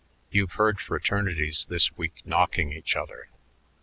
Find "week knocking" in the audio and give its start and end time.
1.95-2.71